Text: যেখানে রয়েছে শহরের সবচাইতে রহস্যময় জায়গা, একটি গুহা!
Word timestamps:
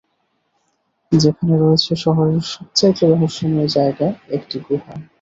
যেখানে 1.11 1.53
রয়েছে 1.57 1.91
শহরের 2.03 2.41
সবচাইতে 2.51 3.03
রহস্যময় 3.07 3.69
জায়গা, 3.77 4.07
একটি 4.29 4.57
গুহা! 4.65 4.93